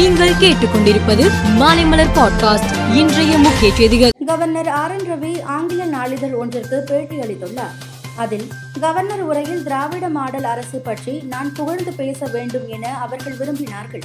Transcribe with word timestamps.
நீங்கள் 0.00 0.30
கேட்டுக்கொண்டிருப்பது 0.30 1.24
மாலைமலர் 1.60 2.12
பாட்காஸ்ட். 2.16 2.94
இன்றைய 2.94 3.38
முக்கிய 3.38 3.74
செய்திகள். 3.74 4.10
கவர்னர் 4.26 4.68
ஆர் 4.68 4.90
என் 4.90 5.08
ரவி 5.10 5.42
ஆங்கில 5.42 5.84
நாளிதழ் 5.84 6.32
ஒன்றிற்கு 6.32 6.84
பேட்டியளித்துள்ளார் 6.90 7.74
அதில் 8.16 8.46
கவர்னர் 8.80 9.22
உரையில் 9.22 9.62
திராவிட 9.62 10.08
மாடல் 10.08 10.44
அரசு 10.44 10.78
பற்றி 10.78 11.22
நான் 11.28 11.54
புகழ்ந்து 11.54 11.92
பேச 11.92 12.26
வேண்டும் 12.26 12.68
என 12.68 12.98
அவர்கள் 12.98 13.36
விரும்பினார்கள். 13.36 14.04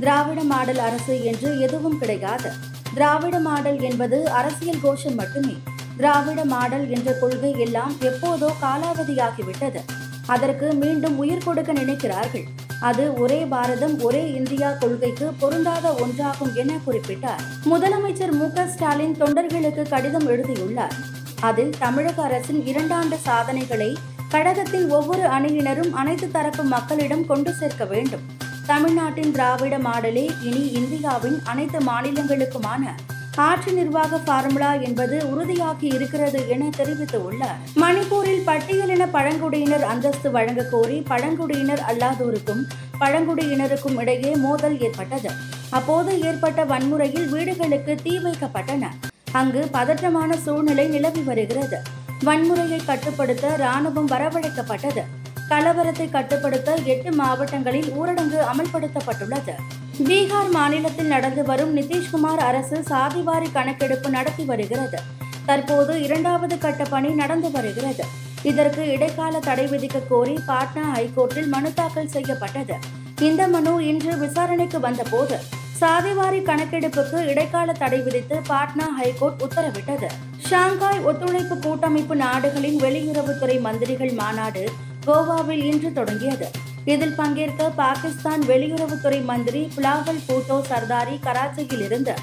திராவிட 0.00 0.42
மாடல் 0.42 0.78
அரசு 0.78 1.24
என்று 1.24 1.60
எதுவும் 1.60 1.98
கிடையாது. 1.98 2.52
திராவிட 2.94 3.38
மாடல் 3.38 3.80
என்பது 3.80 4.30
அரசியல் 4.30 4.82
கோஷம் 4.82 5.14
மட்டுமே. 5.14 5.56
திராவிட 5.96 6.44
மாடல் 6.44 6.90
என்ற 6.90 7.12
கொள்கை 7.12 7.58
எல்லாம் 7.58 7.96
எப்போதோ 8.00 8.50
காலாவதியாகிவிட்டது. 8.62 9.82
அதற்கு 10.26 10.72
மீண்டும் 10.72 11.18
உயிர் 11.18 11.44
கொடுக்க 11.44 11.72
நினைக்கிறார்கள். 11.72 12.44
அது 12.80 13.14
ஒரே 13.14 13.44
பாரதம் 13.44 14.00
ஒரே 14.00 14.32
இந்தியா 14.32 14.72
கொள்கைக்கு 14.72 15.32
பொருந்தாத 15.38 16.00
ஒன்றாகும் 16.00 16.54
என 16.54 16.78
குறிப்பிட்டார். 16.86 17.42
முதலமைச்சர் 17.64 18.32
மு 18.32 18.66
ஸ்டாலின் 18.66 19.16
தொண்டர்களுக்கு 19.20 19.88
கடிதம் 19.88 20.26
எழுதியுள்ளார். 20.26 20.94
அதில் 21.40 21.70
தமிழக 21.78 22.22
அரசின் 22.22 22.60
இரண்டாண்டு 22.60 23.14
சாதனைகளை 23.14 23.96
கழகத்தின் 24.28 24.90
ஒவ்வொரு 24.90 25.22
அணியினரும் 25.22 25.90
அனைத்து 25.90 26.30
தரப்பு 26.30 26.62
மக்களிடம் 26.62 27.26
கொண்டு 27.26 27.52
சேர்க்க 27.52 27.84
வேண்டும். 27.84 28.20
தமிழ்நாட்டின் 28.66 29.32
திராவிட 29.32 29.78
மாடலே 29.78 30.30
இனி 30.42 30.66
இந்தியாவின் 30.72 31.40
அனைத்து 31.44 31.78
மாநிலங்களுக்குமான 31.78 32.94
ஆட்சி 33.36 33.72
நிர்வாக 33.72 34.18
ஃபார்முலா 34.18 34.72
என்பது 34.72 35.22
உறுதியாகி 35.22 35.94
இருக்கிறது 35.94 36.48
என 36.48 36.70
தெரிவித்துள்ளார். 36.76 37.56
மணிப்பூரில் 37.76 38.44
பட்டியலின 38.46 39.08
பழங்குடியினர் 39.10 39.82
அந்தஸ்து 39.82 40.30
வழங்க 40.30 40.62
கோரி 40.62 41.00
பழங்குடியினர் 41.00 41.82
அல்லாதோருக்கும் 41.88 42.62
பழங்குடியினருக்கும் 43.00 44.00
இடையே 44.00 44.36
மோதல் 44.36 44.80
ஏற்பட்டது. 44.80 45.30
அப்போது 45.70 46.20
ஏற்பட்ட 46.20 46.64
வன்முறையில் 46.64 47.28
வீடுகளுக்கு 47.28 47.94
தீ 48.02 48.18
வைக்கப்பட்டன. 48.18 48.86
அங்கு 49.32 49.68
பதற்றமான 49.72 50.36
சூழ்நிலை 50.36 50.86
நிலவி 50.86 51.20
வருகிறது. 51.20 51.80
வன்முறையை 52.24 52.84
கட்டுப்படுத்த 52.84 53.56
ராணுவம் 53.58 54.12
வரவழைக்கப்பட்டது. 54.14 55.04
கலவரத்தை 55.48 56.10
கட்டுப்படுத்த 56.10 56.74
எட்டு 56.84 57.12
மாவட்டங்களில் 57.12 57.92
ஊரடங்கு 58.00 58.38
அமல்படுத்தப்பட்டுள்ளது. 58.52 59.52
பீகார் 59.98 60.50
மாநிலத்தில் 60.50 61.06
நடந்து 61.06 61.44
வரும் 61.44 61.76
நிதிஷ்குமார் 61.76 62.36
அரசு 62.36 62.76
சாதிவாரி 62.76 63.52
கணக்கெடுப்பு 63.52 64.10
நடத்தி 64.10 64.44
வருகிறது. 64.44 64.98
தற்போது 65.46 66.02
இரண்டாவது 66.02 66.58
கட்ட 66.58 66.84
பணி 66.84 67.08
நடந்து 67.08 67.50
வருகிறது. 67.50 68.04
இதற்கு 68.42 68.90
இடைக்கால 68.90 69.38
தடை 69.38 69.66
விதிக்க 69.66 70.00
கோரி 70.08 70.38
பாட்னா 70.46 70.84
ஹைகோர்ட்டில் 70.94 71.46
மனு 71.46 71.74
தாக்கல் 71.74 72.08
செய்யப்பட்டது. 72.08 72.74
இந்த 73.20 73.48
மனு 73.48 73.86
இன்று 73.86 74.16
விசாரணைக்கு 74.16 74.80
வந்தபோது 74.80 75.38
சாதிவாரி 75.80 76.42
கணக்கெடுப்புக்கு 76.42 77.26
இடைக்கால 77.26 77.72
தடை 77.72 78.00
விதித்து 78.00 78.40
பாட்னா 78.48 78.88
ஹைகோர்ட் 78.98 79.42
உத்தரவிட்டது. 79.42 80.06
ஷாங்காய் 80.48 81.00
ஒத்துழைப்பு 81.00 81.58
கூட்டமைப்பு 81.58 82.16
நாடுகளின் 82.16 82.80
வெளியுறவுத்துறை 82.80 83.60
மந்திரிகள் 83.60 84.12
மாநாடு 84.12 84.72
கோவாவில் 85.06 85.64
இன்று 85.64 85.92
தொடங்கியது. 85.92 86.50
இதில் 86.92 87.14
பங்கேற்க 87.18 87.68
பாகிஸ்தான் 87.82 88.42
வெளியுறவுத்துறை 88.48 89.20
மந்திரி 89.28 89.60
புலாவல் 89.74 90.24
பூட்டோ 90.26 90.56
சர்தாரி 90.70 91.14
கராச்சியில் 91.26 91.84
இருந்து 91.86 92.14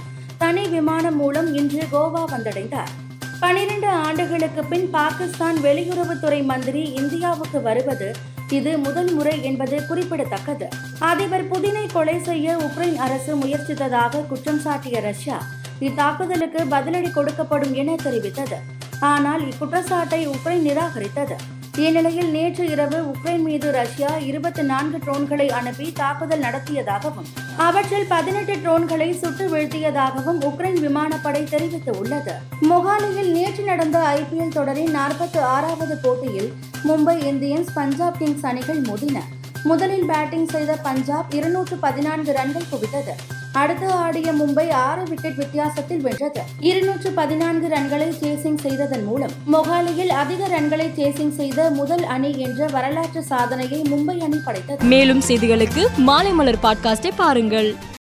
தனி 0.42 0.64
விமானம் 0.74 1.18
மூலம் 1.22 1.50
இன்று 1.60 1.84
கோவா 1.94 2.22
வந்தடைந்தார். 2.34 2.92
பனிரெண்டு 3.40 3.90
ஆண்டுகளுக்கு 4.06 4.62
பின் 4.72 4.90
பாகிஸ்தான் 4.90 5.58
வெளியுறவுத்துறை 5.66 6.40
மந்திரி 6.52 6.84
இந்தியாவுக்கு 7.02 7.62
வருவது 7.62 8.10
இது 8.58 8.72
முதல் 8.78 9.12
முறை 9.14 9.36
என்பது 9.50 9.78
குறிப்பிடத்தக்கது. 9.90 10.68
அதிபர் 11.10 11.48
புதினை 11.52 11.86
கொலை 11.94 12.18
செய்ய 12.20 12.56
உக்ரைன் 12.66 12.98
அரசு 13.06 13.34
முயற்சித்ததாக 13.36 14.24
குற்றம் 14.28 14.62
சாட்டிய 14.66 15.00
ரஷ்யா 15.00 15.40
இத்தாக்குதலுக்கு 15.88 16.64
பதிலடி 16.76 17.12
கொடுக்கப்படும் 17.18 17.74
என 17.84 17.96
தெரிவித்தது. 18.04 18.60
ஆனால் 19.00 19.44
இக்குற்றச்சாட்டை 19.50 20.22
உக்ரைன் 20.28 20.66
நிராகரித்தது. 20.70 21.38
இந்நிலையில் 21.78 22.30
நேற்று 22.30 22.66
இரவு 22.68 23.04
உக்ரைன் 23.04 23.44
மீது 23.44 23.72
ரஷ்யா 23.72 24.18
இருபத்தி 24.18 24.62
நான்கு 24.62 24.98
ட்ரோன்களை 24.98 25.50
அனுப்பி 25.50 25.92
தாக்குதல் 25.92 26.40
நடத்தியதாகவும் 26.40 27.26
அவற்றில் 27.58 28.06
பதினெட்டு 28.10 28.56
ட்ரோன்களை 28.56 29.12
சுட்டு 29.12 29.56
வீழ்த்தியதாகவும் 29.56 30.42
உக்ரைன் 30.42 30.80
விமானப்படை 30.80 31.44
தெரிவித்துள்ளது. 31.44 32.32
மொஹாலியில் 32.62 33.32
நேற்று 33.32 33.64
நடந்த 33.64 34.00
ஐபிஎல் 34.00 34.52
தொடரின் 34.52 34.96
நாற்பத்தி 34.96 35.40
ஆறாவது 35.40 35.98
போட்டியில் 35.98 36.54
மும்பை 36.84 37.18
இந்தியன்ஸ் 37.24 37.74
பஞ்சாப் 37.74 38.18
கிங்ஸ் 38.18 38.46
அணிகள் 38.46 38.82
மோதின. 38.82 39.20
முதலில் 39.64 40.06
பேட்டிங் 40.06 40.48
செய்த 40.48 40.76
பஞ்சாப் 40.76 41.34
இருநூற்று 41.34 41.78
பதினான்கு 41.78 42.34
ரன்கள் 42.34 42.64
குவித்தது. 42.72 43.12
அடுத்து 43.54 43.92
ஆடிய 43.92 44.32
மும்பை 44.32 44.70
ஆறு 44.70 45.04
விக்கெட் 45.04 45.36
வித்தியாசத்தில் 45.36 46.02
வென்றது. 46.02 46.42
இருநூற்று 46.60 47.12
பதினான்கு 47.12 47.68
ரன்களை 47.68 48.14
சேசிங் 48.22 48.58
செய்ததன் 48.58 49.04
மூலம் 49.04 49.32
மொஹாலியில் 49.54 50.08
அதிக 50.08 50.48
ரன்களை 50.48 50.90
சேசிங் 50.96 51.36
செய்த 51.36 51.70
முதல் 51.70 52.04
அணி 52.04 52.40
என்ற 52.40 52.66
வரலாற்று 52.66 53.24
சாதனையை 53.24 53.82
மும்பை 53.82 54.20
அணி 54.20 54.38
படைத்தது. 54.46 54.84
மேலும் 54.84 55.22
செய்திகளுக்கு 55.28 55.88
மாலை 55.98 56.32
மலர் 56.32 56.60
பாட்காஸ்டை 56.64 57.12
பாருங்கள். 57.16 57.76